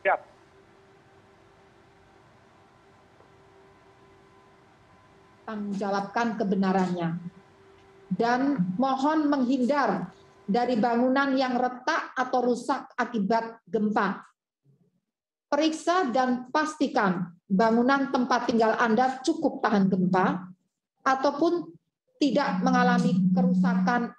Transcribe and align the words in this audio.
Siap. 0.00 0.20
Tanggungjawabkan 5.44 6.28
kebenarannya. 6.40 7.08
Dan 8.10 8.74
mohon 8.80 9.30
menghindar 9.30 10.10
dari 10.50 10.74
bangunan 10.80 11.36
yang 11.38 11.54
retak 11.54 12.10
atau 12.18 12.40
rusak 12.42 12.90
akibat 12.98 13.62
gempa. 13.70 14.26
Periksa 15.50 16.10
dan 16.10 16.50
pastikan 16.50 17.34
bangunan 17.50 18.10
tempat 18.14 18.50
tinggal 18.50 18.78
Anda 18.78 19.18
cukup 19.22 19.62
tahan 19.62 19.90
gempa 19.90 20.46
ataupun 21.02 21.74
tidak 22.22 22.62
mengalami 22.62 23.18
kerusakan 23.34 24.14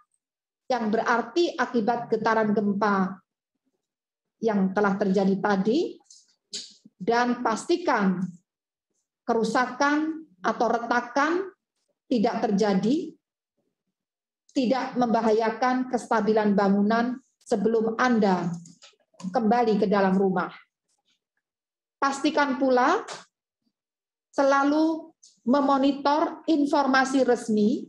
yang 0.67 0.91
berarti 0.91 1.55
akibat 1.55 2.11
getaran 2.11 2.51
gempa 2.51 3.19
yang 4.41 4.73
telah 4.73 4.97
terjadi 4.97 5.37
tadi 5.37 6.01
dan 6.97 7.45
pastikan 7.45 8.21
kerusakan 9.23 10.27
atau 10.41 10.67
retakan 10.67 11.53
tidak 12.09 12.43
terjadi, 12.43 13.15
tidak 14.51 14.99
membahayakan 14.99 15.87
kestabilan 15.87 16.57
bangunan 16.57 17.15
sebelum 17.39 17.95
Anda 17.95 18.51
kembali 19.31 19.79
ke 19.79 19.87
dalam 19.87 20.17
rumah. 20.19 20.51
Pastikan 22.01 22.57
pula 22.57 23.05
selalu 24.33 25.13
memonitor 25.47 26.43
informasi 26.49 27.23
resmi 27.23 27.85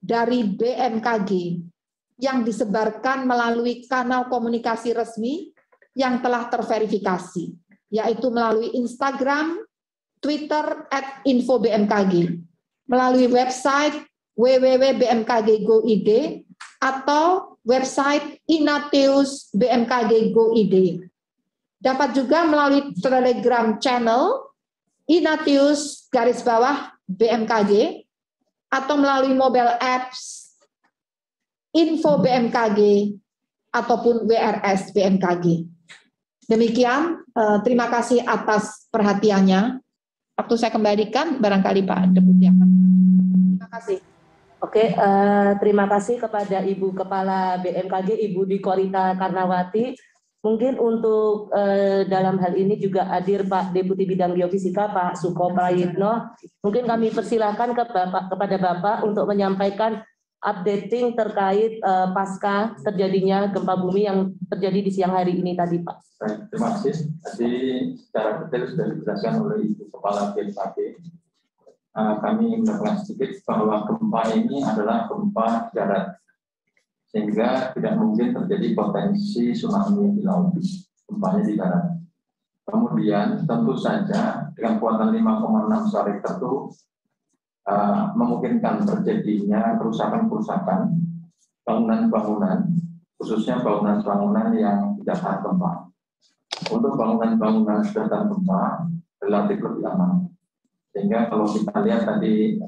dari 0.00 0.42
BMKG 0.44 1.30
yang 2.18 2.42
disebarkan 2.42 3.26
melalui 3.26 3.86
kanal 3.86 4.26
komunikasi 4.26 4.92
resmi 4.92 5.53
yang 5.94 6.20
telah 6.20 6.50
terverifikasi, 6.50 7.54
yaitu 7.90 8.26
melalui 8.28 8.74
Instagram, 8.74 9.62
Twitter, 10.18 10.90
at 10.90 11.22
info 11.24 11.62
BMKG, 11.62 12.42
melalui 12.90 13.30
website 13.30 13.94
www.bmkg.go.id 14.34 16.10
atau 16.82 17.56
website 17.64 18.42
Inateus 18.50 19.48
BMKG 19.54 20.34
Go.id. 20.34 21.06
Dapat 21.80 22.10
juga 22.16 22.44
melalui 22.44 22.92
Telegram 22.98 23.78
channel 23.78 24.52
Inatius 25.04 26.08
garis 26.08 26.40
bawah 26.40 26.92
BMKG 27.04 28.04
atau 28.72 28.96
melalui 28.96 29.36
mobile 29.36 29.76
apps 29.78 30.50
info 31.76 32.24
BMKG 32.24 33.12
ataupun 33.68 34.24
WRS 34.24 34.94
BMKG. 34.96 35.68
Demikian, 36.44 37.24
eh, 37.32 37.58
terima 37.64 37.88
kasih 37.88 38.20
atas 38.24 38.88
perhatiannya. 38.92 39.80
Waktu 40.34 40.54
saya 40.58 40.74
kembalikan, 40.74 41.38
barangkali 41.38 41.86
Pak 41.86 42.10
Deputi 42.10 42.50
akan. 42.50 42.68
Terima 43.54 43.70
kasih. 43.70 43.98
Oke, 44.64 44.96
uh, 44.96 45.60
terima 45.60 45.84
kasih 45.84 46.16
kepada 46.16 46.64
Ibu 46.64 46.96
Kepala 46.96 47.60
BMKG, 47.60 48.16
Ibu 48.32 48.48
Dikorita 48.48 49.12
Karnawati. 49.12 49.92
Mungkin 50.40 50.80
untuk 50.80 51.52
uh, 51.52 52.08
dalam 52.08 52.40
hal 52.40 52.56
ini 52.56 52.80
juga 52.80 53.04
hadir 53.04 53.44
Pak 53.44 53.76
Deputi 53.76 54.08
Bidang 54.08 54.32
Geofisika 54.32 54.88
Pak 54.88 55.20
Suko 55.20 55.52
Prayitno. 55.52 56.32
Mungkin 56.64 56.88
kami 56.88 57.12
persilahkan 57.12 57.76
kepada 57.76 58.56
Bapak 58.56 59.04
untuk 59.04 59.28
menyampaikan 59.28 60.00
updating 60.44 61.16
terkait 61.16 61.80
uh, 61.80 62.12
pasca 62.12 62.76
terjadinya 62.84 63.48
gempa 63.48 63.80
bumi 63.80 64.04
yang 64.04 64.36
terjadi 64.52 64.80
di 64.84 64.90
siang 64.92 65.16
hari 65.16 65.40
ini 65.40 65.56
tadi 65.56 65.80
Pak. 65.80 65.96
Terima 66.52 66.76
kasih. 66.76 66.94
Tadi 67.24 67.52
secara 67.96 68.44
detail 68.44 68.64
sudah 68.68 68.86
dijelaskan 68.92 69.34
oleh 69.40 69.58
Ibu 69.72 69.82
Kepala 69.88 70.36
BMKG. 70.36 70.76
Uh, 71.94 72.14
kami 72.20 72.60
mendapatkan 72.60 73.00
sedikit 73.00 73.40
bahwa 73.48 73.88
gempa 73.88 74.22
ini 74.36 74.60
adalah 74.60 75.08
gempa 75.08 75.72
darat 75.72 76.20
sehingga 77.14 77.70
tidak 77.70 77.94
mungkin 77.94 78.34
terjadi 78.34 78.74
potensi 78.74 79.54
tsunami 79.54 80.18
di 80.18 80.26
laut, 80.26 80.58
gempanya 81.06 81.42
di 81.46 81.54
darat. 81.54 81.86
Kemudian 82.66 83.46
tentu 83.46 83.78
saja 83.78 84.50
dengan 84.50 84.82
kuatan 84.82 85.14
5,6 85.14 85.94
skala 85.94 86.04
Richter 86.10 86.34
itu 86.42 86.52
uh, 87.68 88.12
memungkinkan 88.16 88.84
terjadinya 88.84 89.76
kerusakan-kerusakan 89.80 90.92
bangunan-bangunan, 91.64 92.68
khususnya 93.16 93.64
bangunan-bangunan 93.64 94.52
yang 94.56 94.78
tidak 95.00 95.16
tahan 95.20 95.40
gempa. 95.40 95.72
Untuk 96.70 96.92
bangunan-bangunan 96.96 97.80
sudah 97.84 98.04
tahan 98.08 98.28
gempa, 98.28 98.62
relatif 99.24 99.58
lebih 99.64 99.84
aman. 99.88 100.12
Sehingga 100.94 101.26
kalau 101.32 101.48
kita 101.50 101.74
lihat 101.82 102.02
tadi 102.06 102.60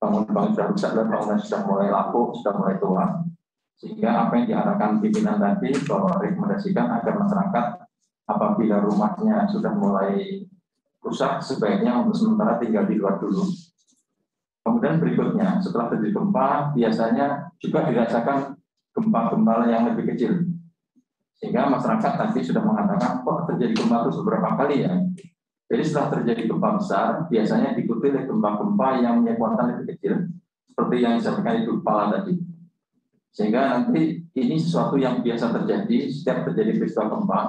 bangunan-bangunan 0.00 0.52
sudah 0.56 0.66
rusak 0.72 0.90
dan 0.96 1.06
bangunan 1.06 1.38
sudah 1.38 1.60
mulai 1.68 1.88
lapuk, 1.92 2.28
sudah 2.40 2.52
mulai 2.56 2.76
tua. 2.80 3.06
Sehingga 3.78 4.26
apa 4.26 4.32
yang 4.38 4.46
diarahkan 4.46 4.90
pimpinan 5.02 5.36
tadi 5.42 5.74
bahwa 5.86 6.18
rekomendasikan 6.22 6.86
agar 7.02 7.14
masyarakat 7.18 7.66
apabila 8.30 8.76
rumahnya 8.86 9.50
sudah 9.50 9.74
mulai 9.74 10.46
rusak 11.02 11.42
sebaiknya 11.42 11.98
untuk 11.98 12.14
sementara 12.14 12.62
tinggal 12.62 12.86
di 12.86 12.94
luar 12.96 13.18
dulu. 13.18 13.42
Kemudian 14.62 15.02
berikutnya 15.02 15.58
setelah 15.58 15.90
terjadi 15.90 16.14
gempa 16.14 16.70
biasanya 16.70 17.50
juga 17.58 17.82
dirasakan 17.90 18.54
gempa-gempa 18.94 19.66
yang 19.66 19.90
lebih 19.90 20.14
kecil. 20.14 20.46
Sehingga 21.34 21.66
masyarakat 21.66 22.12
tadi 22.14 22.40
sudah 22.46 22.62
mengatakan 22.62 23.26
kok 23.26 23.50
terjadi 23.50 23.74
gempa 23.74 24.06
itu 24.06 24.22
beberapa 24.22 24.54
kali 24.54 24.86
ya. 24.86 24.94
Jadi 25.72 25.82
setelah 25.88 26.08
terjadi 26.20 26.42
gempa 26.46 26.68
besar, 26.76 27.26
biasanya 27.32 27.72
diikuti 27.72 28.12
oleh 28.12 28.28
gempa-gempa 28.28 28.88
yang 29.00 29.24
punya 29.24 29.34
lebih 29.72 29.96
kecil, 29.96 30.28
seperti 30.68 30.96
yang 31.00 31.16
disampaikan 31.16 31.64
Ibu 31.64 31.80
Kepala 31.80 32.04
tadi. 32.12 32.36
Sehingga 33.32 33.60
nanti 33.72 34.20
ini 34.36 34.56
sesuatu 34.60 35.00
yang 35.00 35.24
biasa 35.24 35.48
terjadi 35.48 36.12
setiap 36.12 36.44
terjadi 36.44 36.76
peristiwa 36.76 37.08
gempa, 37.08 37.40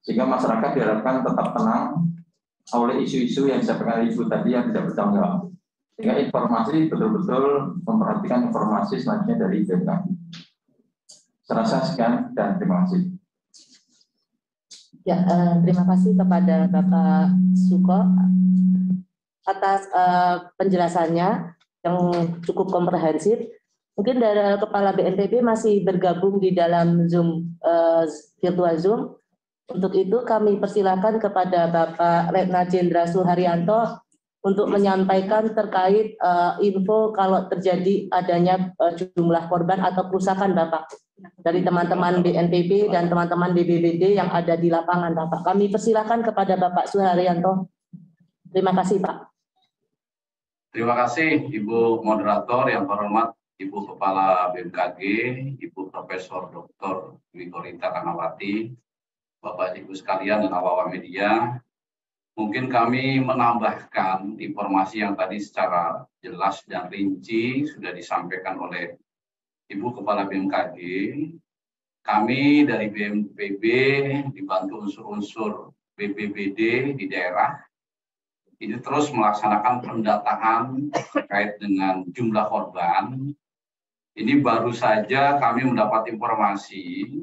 sehingga 0.00 0.24
masyarakat 0.24 0.70
diharapkan 0.80 1.20
tetap 1.20 1.48
tenang 1.52 1.84
oleh 2.72 3.04
isu-isu 3.04 3.52
yang 3.52 3.60
disampaikan 3.60 4.00
Ibu 4.08 4.22
tadi 4.26 4.48
yang 4.56 4.72
tidak 4.72 4.88
bertanggung 4.88 5.20
jawab. 5.20 5.47
Sehingga 5.98 6.14
informasi 6.30 6.86
betul-betul 6.86 7.74
memperhatikan 7.82 8.46
informasi 8.46 9.02
selanjutnya 9.02 9.34
dari 9.34 9.66
BMKG. 9.66 10.06
Serasa 11.42 11.82
sekian 11.82 12.30
dan 12.38 12.54
terima 12.54 12.86
kasih. 12.86 13.18
Ya, 15.02 15.18
eh, 15.26 15.54
terima 15.66 15.82
kasih 15.90 16.14
kepada 16.14 16.70
Bapak 16.70 17.34
Suko 17.58 17.98
atas 19.42 19.90
eh, 19.90 20.36
penjelasannya 20.54 21.28
yang 21.82 21.98
cukup 22.46 22.70
komprehensif. 22.70 23.50
Mungkin 23.98 24.22
dari 24.22 24.54
Kepala 24.62 24.94
BNPB 24.94 25.42
masih 25.42 25.82
bergabung 25.82 26.38
di 26.38 26.54
dalam 26.54 27.10
Zoom 27.10 27.58
eh, 27.58 28.06
virtual 28.38 28.78
Zoom. 28.78 29.00
Untuk 29.66 29.98
itu 29.98 30.22
kami 30.22 30.62
persilakan 30.62 31.18
kepada 31.18 31.66
Bapak 31.66 32.30
Retna 32.30 32.70
Jendra 32.70 33.02
Suharyanto 33.10 33.98
untuk 34.42 34.70
menyampaikan 34.70 35.50
terkait 35.50 36.14
eh, 36.14 36.52
info 36.62 37.10
kalau 37.10 37.50
terjadi 37.50 38.06
adanya 38.14 38.70
eh, 38.78 38.92
jumlah 38.94 39.50
korban 39.50 39.82
atau 39.82 40.06
kerusakan 40.06 40.54
Bapak 40.54 40.86
dari 41.42 41.66
teman-teman 41.66 42.22
BNPB 42.22 42.94
dan 42.94 43.10
teman-teman 43.10 43.50
BBBD 43.50 44.14
yang 44.14 44.30
ada 44.30 44.54
di 44.54 44.70
lapangan, 44.70 45.14
Bapak. 45.14 45.42
Kami 45.42 45.66
persilakan 45.66 46.22
kepada 46.22 46.54
Bapak 46.54 46.86
Suharyanto. 46.86 47.66
Terima 48.54 48.70
kasih, 48.78 49.02
Pak. 49.02 49.16
Terima 50.70 50.94
kasih, 50.94 51.50
Ibu 51.50 52.06
Moderator 52.06 52.70
yang 52.70 52.86
terhormat, 52.86 53.34
Ibu 53.58 53.78
Kepala 53.94 54.54
BMKG, 54.54 55.00
Ibu 55.58 55.90
Profesor 55.90 56.46
Dr. 56.54 57.18
Wikorita 57.34 57.90
Kanawati, 57.90 58.70
Bapak 59.42 59.74
Ibu 59.74 59.90
sekalian 59.96 60.46
dan 60.46 60.54
awal 60.54 60.92
media. 60.92 61.58
Mungkin 62.38 62.70
kami 62.70 63.18
menambahkan 63.18 64.38
informasi 64.38 65.02
yang 65.02 65.18
tadi 65.18 65.42
secara 65.42 66.06
jelas 66.22 66.62
dan 66.70 66.86
rinci 66.86 67.66
sudah 67.66 67.90
disampaikan 67.90 68.62
oleh 68.62 68.94
Ibu 69.66 69.98
Kepala 69.98 70.22
BMKG, 70.30 70.78
kami 72.06 72.62
dari 72.62 72.94
BMPB 72.94 73.64
dibantu 74.30 74.86
unsur-unsur 74.86 75.74
BPBD 75.98 76.94
di 76.94 77.10
daerah 77.10 77.58
ini 78.62 78.78
terus 78.82 79.10
melaksanakan 79.10 79.74
pendataan 79.82 80.94
terkait 80.94 81.58
dengan 81.58 82.06
jumlah 82.10 82.46
korban. 82.46 83.34
Ini 84.14 84.42
baru 84.42 84.70
saja 84.70 85.42
kami 85.42 85.66
mendapat 85.74 86.10
informasi 86.10 87.18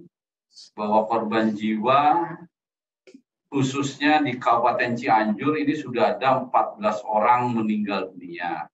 bahwa 0.75 1.07
korban 1.07 1.51
jiwa 1.51 2.35
khususnya 3.55 4.19
di 4.19 4.35
Kabupaten 4.35 4.99
Cianjur 4.99 5.55
ini 5.55 5.79
sudah 5.79 6.19
ada 6.19 6.43
14 6.43 7.07
orang 7.07 7.55
meninggal 7.55 8.11
dunia. 8.11 8.67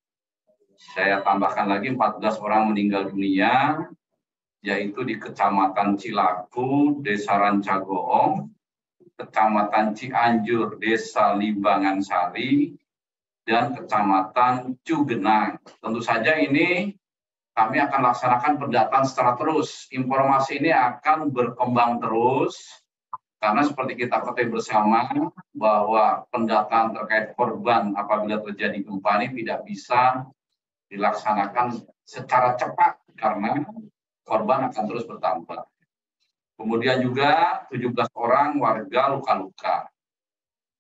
Saya 0.97 1.21
tambahkan 1.21 1.69
lagi 1.69 1.93
14 1.93 2.41
orang 2.41 2.73
meninggal 2.73 3.13
dunia, 3.13 3.85
yaitu 4.65 5.05
di 5.05 5.21
Kecamatan 5.21 6.01
Cilaku, 6.01 6.97
Desa 7.05 7.37
Rancagoong, 7.37 8.49
Kecamatan 9.21 9.93
Cianjur, 9.93 10.81
Desa 10.81 11.37
Limbangan 11.37 12.01
Sari, 12.01 12.73
dan 13.45 13.77
Kecamatan 13.77 14.81
Cugenang. 14.81 15.61
Tentu 15.77 16.01
saja 16.01 16.41
ini 16.41 16.89
kami 17.53 17.77
akan 17.77 18.01
laksanakan 18.01 18.57
pendataan 18.57 19.05
secara 19.05 19.37
terus. 19.37 19.85
Informasi 19.93 20.57
ini 20.57 20.73
akan 20.73 21.29
berkembang 21.29 22.01
terus, 22.01 22.81
karena 23.41 23.65
seperti 23.65 24.05
kita 24.05 24.21
ketahui 24.21 24.53
bersama 24.53 25.09
bahwa 25.49 26.29
pendataan 26.29 26.93
terkait 26.93 27.33
korban 27.33 27.89
apabila 27.97 28.38
terjadi 28.45 28.85
gempa 28.85 29.17
ini 29.17 29.41
tidak 29.41 29.65
bisa 29.65 30.29
dilaksanakan 30.93 31.81
secara 32.05 32.53
cepat 32.53 33.01
karena 33.17 33.65
korban 34.21 34.69
akan 34.69 34.83
terus 34.85 35.09
bertambah. 35.09 35.65
Kemudian 36.53 37.01
juga 37.01 37.65
17 37.73 38.13
orang 38.13 38.61
warga 38.61 39.09
luka-luka. 39.09 39.89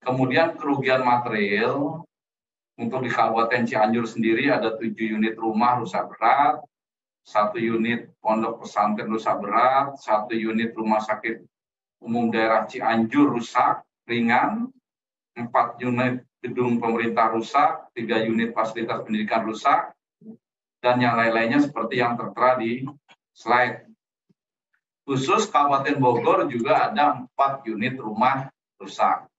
Kemudian 0.05 0.53
kerugian 0.53 1.01
material 1.01 2.05
untuk 2.77 3.01
di 3.01 3.09
Kabupaten 3.09 3.65
Cianjur 3.65 4.05
sendiri 4.05 4.53
ada 4.53 4.77
tujuh 4.77 5.17
unit 5.17 5.33
rumah 5.33 5.81
rusak 5.81 6.13
berat, 6.13 6.61
satu 7.25 7.57
unit 7.57 8.13
pondok 8.21 8.61
pesantren 8.61 9.09
rusak 9.09 9.41
berat, 9.41 9.97
satu 9.97 10.37
unit 10.37 10.77
rumah 10.77 11.01
sakit 11.01 11.41
umum 12.01 12.33
daerah 12.33 12.65
Cianjur 12.65 13.37
rusak 13.37 13.85
ringan, 14.09 14.67
empat 15.37 15.77
unit 15.79 16.25
gedung 16.41 16.81
pemerintah 16.81 17.29
rusak, 17.31 17.93
tiga 17.93 18.19
unit 18.25 18.51
fasilitas 18.51 19.05
pendidikan 19.05 19.45
rusak, 19.45 19.93
dan 20.81 20.97
yang 20.97 21.13
lain-lainnya 21.13 21.61
seperti 21.61 22.01
yang 22.01 22.17
tertera 22.17 22.57
di 22.57 22.81
slide. 23.37 23.85
Khusus 25.05 25.49
Kabupaten 25.49 25.97
Bogor 26.01 26.49
juga 26.49 26.89
ada 26.89 27.21
empat 27.21 27.61
unit 27.69 27.97
rumah 28.01 28.49
rusak. 28.81 29.29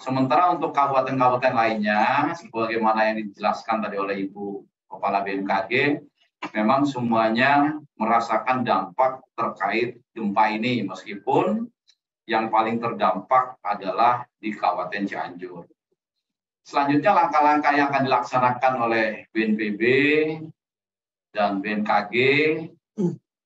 Sementara 0.00 0.56
untuk 0.56 0.72
kabupaten-kabupaten 0.72 1.52
lainnya, 1.52 2.32
sebagaimana 2.32 3.12
yang 3.12 3.16
dijelaskan 3.20 3.84
tadi 3.84 4.00
oleh 4.00 4.24
Ibu 4.28 4.64
Kepala 4.88 5.20
BMKG, 5.20 6.00
memang 6.56 6.88
semuanya 6.88 7.76
merasakan 8.00 8.64
dampak 8.64 9.20
terkait 9.36 10.00
gempa 10.16 10.56
ini, 10.56 10.88
meskipun 10.88 11.68
yang 12.30 12.46
paling 12.46 12.78
terdampak 12.78 13.58
adalah 13.58 14.22
di 14.38 14.54
Kabupaten 14.54 15.02
Cianjur. 15.02 15.66
Selanjutnya 16.62 17.10
langkah-langkah 17.10 17.74
yang 17.74 17.90
akan 17.90 18.06
dilaksanakan 18.06 18.74
oleh 18.86 19.06
BNPB 19.34 19.82
dan 21.34 21.58
BMKG 21.58 22.14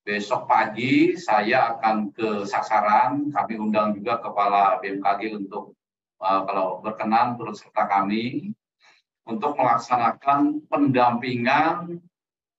besok 0.05 0.45
pagi 0.45 1.17
saya 1.17 1.73
akan 1.73 2.13
ke 2.13 2.45
sasaran. 2.45 3.33
Kami 3.33 3.55
undang 3.57 3.97
juga 3.97 4.21
Kepala 4.21 4.77
BMKG 4.85 5.33
untuk 5.33 5.73
uh, 6.21 6.45
kalau 6.45 6.85
berkenan 6.85 7.41
turut 7.41 7.57
serta 7.57 7.89
kami 7.89 8.53
untuk 9.25 9.57
melaksanakan 9.57 10.61
pendampingan 10.69 12.05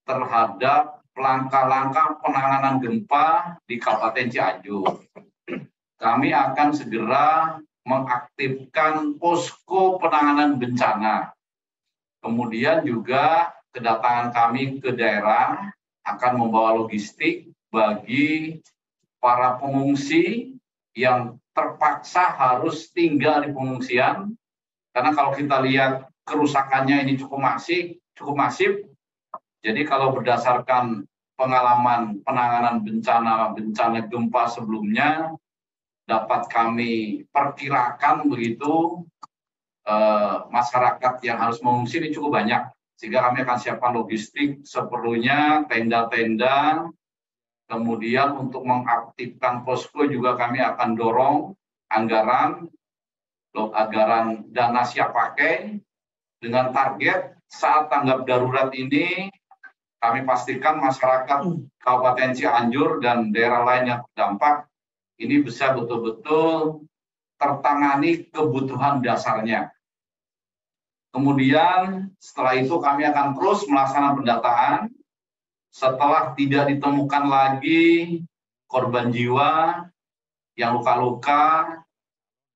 terhadap 0.02 1.06
langkah-langkah 1.14 2.18
penanganan 2.18 2.82
gempa 2.82 3.54
di 3.70 3.78
Kabupaten 3.78 4.26
Cianjur. 4.26 5.06
Kami 5.96 6.32
akan 6.32 6.68
segera 6.76 7.56
mengaktifkan 7.86 9.16
posko 9.16 9.96
penanganan 10.02 10.60
bencana. 10.60 11.32
Kemudian 12.20 12.82
juga 12.82 13.54
kedatangan 13.70 14.34
kami 14.34 14.82
ke 14.82 14.92
daerah 14.92 15.70
akan 16.02 16.32
membawa 16.36 16.76
logistik 16.76 17.48
bagi 17.70 18.58
para 19.22 19.56
pengungsi 19.56 20.54
yang 20.96 21.38
terpaksa 21.56 22.36
harus 22.36 22.90
tinggal 22.92 23.40
di 23.44 23.50
pengungsian 23.54 24.36
karena 24.96 25.12
kalau 25.12 25.36
kita 25.36 25.60
lihat 25.60 26.08
kerusakannya 26.24 27.04
ini 27.04 27.20
cukup 27.20 27.36
masif, 27.36 28.00
cukup 28.16 28.34
masif. 28.36 28.72
Jadi 29.60 29.84
kalau 29.84 30.16
berdasarkan 30.16 31.04
pengalaman 31.36 32.24
penanganan 32.24 32.80
bencana 32.80 33.52
bencana 33.52 34.08
gempa 34.08 34.48
sebelumnya 34.48 35.36
dapat 36.06 36.46
kami 36.48 37.26
perkirakan 37.34 38.30
begitu 38.30 39.04
eh, 39.84 40.36
masyarakat 40.48 41.20
yang 41.26 41.38
harus 41.42 41.58
mengungsi 41.60 41.98
ini 41.98 42.14
cukup 42.14 42.40
banyak 42.42 42.62
sehingga 42.96 43.28
kami 43.28 43.44
akan 43.44 43.58
siapkan 43.60 43.92
logistik 43.92 44.64
seperlunya, 44.64 45.68
tenda-tenda, 45.68 46.88
kemudian 47.68 48.32
untuk 48.40 48.64
mengaktifkan 48.64 49.68
posko 49.68 50.08
juga 50.08 50.32
kami 50.40 50.64
akan 50.64 50.90
dorong 50.96 51.36
anggaran, 51.92 52.72
anggaran 53.52 54.48
dana 54.48 54.82
siap 54.88 55.12
pakai, 55.12 55.76
dengan 56.40 56.72
target 56.72 57.36
saat 57.52 57.92
tanggap 57.92 58.24
darurat 58.24 58.72
ini 58.72 59.28
kami 60.00 60.22
pastikan 60.28 60.78
masyarakat 60.78 61.40
Kabupaten 61.80 62.32
Cianjur 62.36 63.00
dan 63.00 63.32
daerah 63.32 63.64
lain 63.64 63.84
yang 63.96 64.00
terdampak 64.12 64.68
ini 65.16 65.40
bisa 65.40 65.72
betul-betul 65.72 66.84
tertangani 67.36 68.28
kebutuhan 68.28 69.00
dasarnya. 69.00 69.72
Kemudian 71.12 72.12
setelah 72.20 72.60
itu 72.60 72.76
kami 72.76 73.08
akan 73.08 73.36
terus 73.36 73.64
melaksanakan 73.64 74.16
pendataan. 74.20 74.78
Setelah 75.72 76.32
tidak 76.36 76.72
ditemukan 76.72 77.24
lagi 77.28 78.24
korban 78.68 79.12
jiwa 79.12 79.84
yang 80.56 80.80
luka-luka 80.80 81.84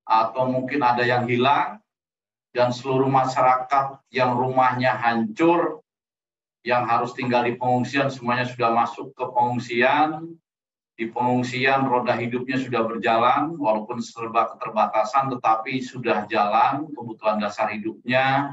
atau 0.09 0.49
mungkin 0.49 0.81
ada 0.81 1.05
yang 1.05 1.29
hilang 1.29 1.81
dan 2.51 2.73
seluruh 2.73 3.07
masyarakat 3.07 4.01
yang 4.11 4.35
rumahnya 4.35 4.97
hancur 4.97 5.85
yang 6.65 6.85
harus 6.85 7.17
tinggal 7.17 7.45
di 7.45 7.57
pengungsian 7.57 8.13
semuanya 8.13 8.45
sudah 8.45 8.73
masuk 8.73 9.13
ke 9.17 9.25
pengungsian 9.33 10.37
di 11.01 11.09
pengungsian 11.09 11.89
roda 11.89 12.13
hidupnya 12.13 12.61
sudah 12.61 12.85
berjalan 12.85 13.57
walaupun 13.57 14.05
serba 14.05 14.53
keterbatasan 14.53 15.33
tetapi 15.33 15.81
sudah 15.81 16.29
jalan 16.29 16.93
kebutuhan 16.93 17.41
dasar 17.41 17.73
hidupnya 17.73 18.53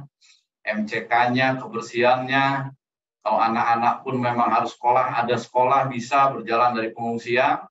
MCK-nya 0.63 1.59
kebersihannya. 1.59 2.71
Kalau 3.19 3.39
anak-anak 3.43 4.07
pun 4.07 4.23
memang 4.23 4.47
harus 4.47 4.71
sekolah 4.79 5.19
ada 5.19 5.35
sekolah 5.35 5.91
bisa 5.91 6.31
berjalan 6.31 6.71
dari 6.71 6.95
pengungsian 6.95 7.67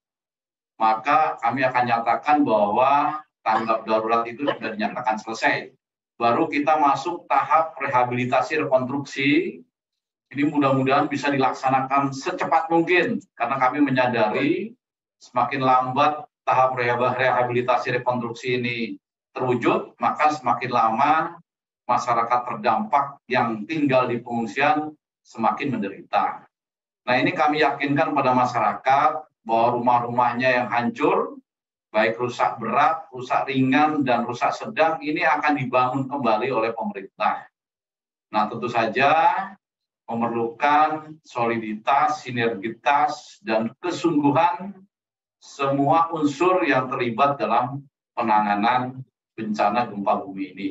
maka 0.77 1.41
kami 1.41 1.65
akan 1.65 1.85
nyatakan 1.89 2.45
bahwa 2.45 3.25
tanggap 3.41 3.89
darurat 3.89 4.29
itu 4.29 4.45
sudah 4.45 4.77
dinyatakan 4.77 5.17
selesai. 5.17 5.73
Baru 6.21 6.53
kita 6.53 6.77
masuk 6.77 7.25
tahap 7.25 7.73
rehabilitasi 7.81 8.61
rekonstruksi. 8.61 9.61
Ini 10.37 10.43
mudah-mudahan 10.53 11.09
bisa 11.09 11.33
dilaksanakan 11.33 12.13
secepat 12.13 12.69
mungkin 12.69 13.25
karena 13.33 13.57
kami 13.57 13.79
menyadari 13.81 14.76
semakin 15.21 15.63
lambat 15.65 16.25
tahap 16.47 16.79
rehabilitasi 16.79 17.99
rekonstruksi 18.01 18.63
ini 18.63 18.77
terwujud, 19.35 19.99
maka 19.99 20.33
semakin 20.33 20.71
lama 20.71 21.13
masyarakat 21.85 22.41
terdampak 22.47 23.21
yang 23.31 23.67
tinggal 23.67 24.07
di 24.07 24.23
pengungsian 24.23 24.95
semakin 25.27 25.77
menderita. 25.77 26.47
Nah 27.07 27.15
ini 27.19 27.35
kami 27.35 27.63
yakinkan 27.63 28.15
pada 28.15 28.35
masyarakat 28.35 29.11
bahwa 29.47 29.67
rumah-rumahnya 29.79 30.63
yang 30.63 30.69
hancur, 30.71 31.39
baik 31.95 32.19
rusak 32.19 32.59
berat, 32.59 33.07
rusak 33.15 33.47
ringan, 33.47 34.03
dan 34.03 34.27
rusak 34.27 34.51
sedang, 34.55 34.99
ini 34.99 35.23
akan 35.23 35.55
dibangun 35.55 36.03
kembali 36.11 36.51
oleh 36.51 36.71
pemerintah. 36.75 37.47
Nah 38.35 38.51
tentu 38.51 38.67
saja 38.67 39.11
memerlukan 40.07 41.19
soliditas, 41.27 42.23
sinergitas, 42.23 43.43
dan 43.43 43.75
kesungguhan 43.83 44.86
semua 45.47 46.11
unsur 46.11 46.67
yang 46.67 46.91
terlibat 46.91 47.39
dalam 47.39 47.87
penanganan 48.19 49.07
bencana 49.39 49.87
gempa 49.87 50.27
bumi 50.27 50.45
ini. 50.59 50.69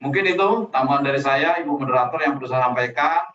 Mungkin 0.00 0.24
itu 0.24 0.48
tambahan 0.72 1.04
dari 1.04 1.20
saya, 1.20 1.60
Ibu 1.60 1.76
Moderator 1.76 2.16
yang 2.24 2.40
perlu 2.40 2.48
saya 2.48 2.72
sampaikan. 2.72 3.28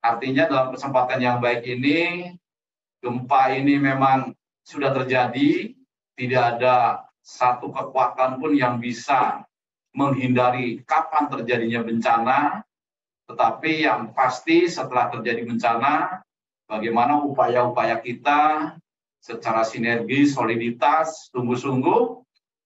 Artinya 0.00 0.48
dalam 0.48 0.72
kesempatan 0.72 1.20
yang 1.20 1.36
baik 1.44 1.60
ini, 1.68 2.32
gempa 3.04 3.52
ini 3.52 3.76
memang 3.76 4.32
sudah 4.64 4.96
terjadi, 4.96 5.76
tidak 6.16 6.42
ada 6.56 7.04
satu 7.20 7.68
kekuatan 7.68 8.40
pun 8.40 8.56
yang 8.56 8.80
bisa 8.80 9.44
menghindari 9.92 10.80
kapan 10.88 11.28
terjadinya 11.28 11.84
bencana, 11.84 12.38
tetapi 13.28 13.84
yang 13.84 14.14
pasti 14.16 14.70
setelah 14.70 15.10
terjadi 15.10 15.42
bencana, 15.44 16.22
bagaimana 16.70 17.18
upaya-upaya 17.20 17.98
kita 17.98 18.72
secara 19.20 19.62
sinergi, 19.62 20.24
soliditas, 20.24 21.28
sungguh-sungguh 21.30 22.00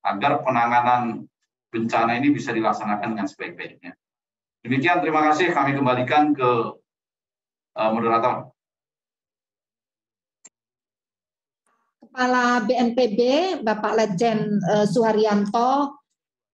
agar 0.06 0.46
penanganan 0.46 1.26
bencana 1.74 2.14
ini 2.14 2.30
bisa 2.30 2.54
dilaksanakan 2.54 3.18
dengan 3.18 3.26
sebaik-baiknya. 3.26 3.92
Demikian, 4.62 5.02
terima 5.02 5.26
kasih. 5.28 5.50
Kami 5.50 5.74
kembalikan 5.74 6.32
ke 6.32 6.50
uh, 7.76 7.90
moderator. 7.90 8.54
Kepala 11.98 12.62
BNPB 12.62 13.20
Bapak 13.66 13.92
Legend 13.98 14.62
uh, 14.62 14.86
Suharyanto 14.86 15.98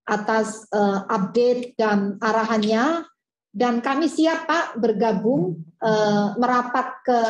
atas 0.09 0.65
uh, 0.73 1.05
update 1.07 1.77
dan 1.77 2.17
arahannya 2.19 3.05
dan 3.53 3.85
kami 3.85 4.09
siap 4.09 4.49
Pak 4.49 4.81
bergabung 4.81 5.61
uh, 5.85 6.35
merapat 6.41 6.87
ke 7.05 7.21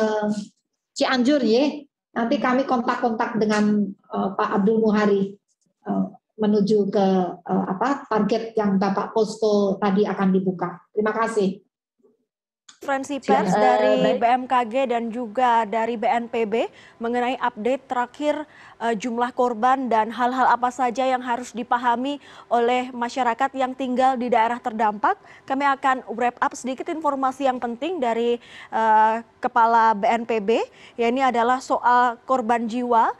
Cianjur 0.95 1.43
ya. 1.43 1.81
Nanti 2.11 2.35
kami 2.43 2.67
kontak-kontak 2.67 3.39
dengan 3.39 3.87
uh, 4.11 4.35
Pak 4.35 4.49
Abdul 4.59 4.83
Muhari 4.83 5.31
uh, 5.87 6.11
menuju 6.35 6.91
ke 6.91 7.07
uh, 7.39 7.65
apa 7.71 8.03
target 8.11 8.51
yang 8.59 8.75
Bapak 8.75 9.15
posto 9.15 9.79
tadi 9.79 10.03
akan 10.03 10.29
dibuka. 10.35 10.75
Terima 10.91 11.15
kasih 11.15 11.70
konferensi 12.81 13.21
pers 13.21 13.53
dari 13.53 14.17
BMKG 14.17 14.89
dan 14.89 15.13
juga 15.13 15.69
dari 15.69 16.01
BNPB 16.01 16.65
mengenai 16.97 17.37
update 17.37 17.85
terakhir 17.85 18.41
uh, 18.81 18.97
jumlah 18.97 19.29
korban 19.37 19.85
dan 19.85 20.09
hal-hal 20.09 20.49
apa 20.49 20.73
saja 20.73 21.05
yang 21.05 21.21
harus 21.21 21.53
dipahami 21.53 22.17
oleh 22.49 22.89
masyarakat 22.89 23.53
yang 23.53 23.77
tinggal 23.77 24.17
di 24.17 24.33
daerah 24.33 24.57
terdampak. 24.57 25.13
Kami 25.45 25.61
akan 25.61 26.09
wrap 26.17 26.41
up 26.41 26.57
sedikit 26.57 26.89
informasi 26.89 27.45
yang 27.45 27.61
penting 27.61 28.01
dari 28.01 28.41
uh, 28.73 29.21
Kepala 29.37 29.93
BNPB, 29.93 30.65
ya 30.97 31.05
ini 31.13 31.21
adalah 31.21 31.61
soal 31.61 32.17
korban 32.25 32.65
jiwa 32.65 33.13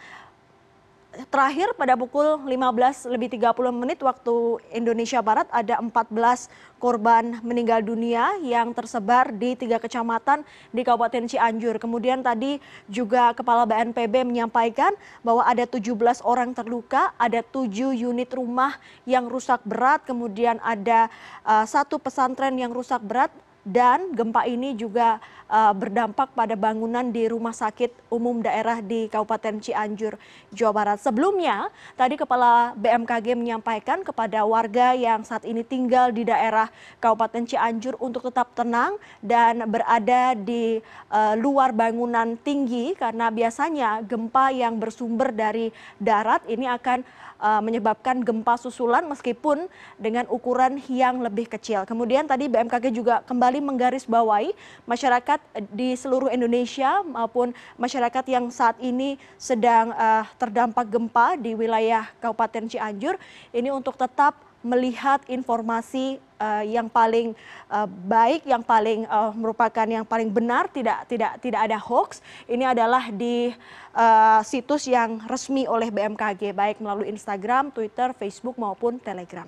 terakhir 1.27 1.75
pada 1.75 1.99
pukul 1.99 2.39
15 2.47 3.11
lebih 3.11 3.35
30 3.35 3.51
menit 3.75 3.99
waktu 3.99 4.63
Indonesia 4.71 5.19
Barat 5.19 5.43
ada 5.51 5.75
14 5.83 6.47
korban 6.79 7.43
meninggal 7.43 7.83
dunia 7.83 8.39
yang 8.39 8.71
tersebar 8.71 9.35
di 9.35 9.59
tiga 9.59 9.75
kecamatan 9.75 10.47
di 10.71 10.81
Kabupaten 10.87 11.27
Cianjur. 11.27 11.77
Kemudian 11.83 12.23
tadi 12.23 12.63
juga 12.87 13.35
Kepala 13.35 13.67
BNPB 13.67 14.23
menyampaikan 14.23 14.95
bahwa 15.19 15.43
ada 15.43 15.67
17 15.67 16.23
orang 16.23 16.55
terluka, 16.55 17.11
ada 17.19 17.43
7 17.43 17.91
unit 17.91 18.31
rumah 18.31 18.79
yang 19.03 19.27
rusak 19.27 19.59
berat, 19.67 20.07
kemudian 20.07 20.63
ada 20.63 21.11
uh, 21.43 21.67
satu 21.67 21.99
pesantren 21.99 22.55
yang 22.55 22.71
rusak 22.71 23.03
berat 23.03 23.29
dan 23.61 24.13
gempa 24.17 24.49
ini 24.49 24.73
juga 24.73 25.21
uh, 25.51 25.73
berdampak 25.75 26.33
pada 26.33 26.55
bangunan 26.57 27.05
di 27.11 27.27
rumah 27.29 27.53
sakit 27.53 27.91
umum 28.09 28.39
daerah 28.39 28.79
di 28.79 29.11
Kabupaten 29.11 29.61
Cianjur, 29.61 30.15
Jawa 30.49 30.73
Barat. 30.73 30.97
Sebelumnya, 31.03 31.69
tadi 31.99 32.15
Kepala 32.17 32.73
BMKG 32.79 33.37
menyampaikan 33.37 34.01
kepada 34.01 34.47
warga 34.47 34.95
yang 34.97 35.21
saat 35.27 35.43
ini 35.45 35.61
tinggal 35.61 36.09
di 36.09 36.25
daerah 36.25 36.71
Kabupaten 37.03 37.45
Cianjur 37.45 37.99
untuk 38.01 38.31
tetap 38.31 38.55
tenang 38.57 38.95
dan 39.21 39.67
berada 39.69 40.33
di 40.33 40.79
uh, 41.11 41.35
luar 41.37 41.75
bangunan 41.75 42.39
tinggi 42.41 42.97
karena 42.97 43.29
biasanya 43.29 44.01
gempa 44.01 44.49
yang 44.49 44.79
bersumber 44.79 45.29
dari 45.29 45.69
darat 46.01 46.41
ini 46.49 46.65
akan 46.65 47.03
menyebabkan 47.41 48.21
gempa 48.21 48.53
susulan 48.61 49.01
meskipun 49.09 49.65
dengan 49.97 50.29
ukuran 50.29 50.77
yang 50.85 51.25
lebih 51.25 51.49
kecil. 51.49 51.83
Kemudian 51.89 52.29
tadi 52.29 52.45
BMKG 52.45 52.93
juga 52.93 53.25
kembali 53.25 53.57
menggarisbawahi 53.65 54.53
masyarakat 54.85 55.41
di 55.73 55.97
seluruh 55.97 56.29
Indonesia 56.29 57.01
maupun 57.01 57.51
masyarakat 57.81 58.25
yang 58.29 58.53
saat 58.53 58.77
ini 58.77 59.17
sedang 59.41 59.89
uh, 59.97 60.23
terdampak 60.37 60.85
gempa 60.85 61.33
di 61.33 61.57
wilayah 61.57 62.05
Kabupaten 62.21 62.69
Cianjur 62.69 63.17
ini 63.49 63.73
untuk 63.73 63.97
tetap 63.97 64.37
melihat 64.61 65.25
informasi 65.25 66.21
uh, 66.41 66.63
yang 66.65 66.89
paling 66.89 67.37
uh, 67.69 67.85
baik, 67.85 68.49
yang 68.49 68.65
paling 68.65 69.05
uh, 69.05 69.29
merupakan 69.37 69.85
yang 69.85 70.01
paling 70.01 70.33
benar, 70.33 70.65
tidak 70.73 71.05
tidak 71.05 71.37
tidak 71.37 71.61
ada 71.69 71.77
hoax. 71.77 72.25
Ini 72.49 72.73
adalah 72.73 73.13
di 73.13 73.53
uh, 73.93 74.41
situs 74.41 74.89
yang 74.89 75.21
resmi 75.29 75.69
oleh 75.69 75.93
BMKG, 75.93 76.57
baik 76.57 76.81
melalui 76.81 77.13
Instagram, 77.13 77.69
Twitter, 77.69 78.17
Facebook 78.17 78.57
maupun 78.57 78.97
Telegram. 78.97 79.45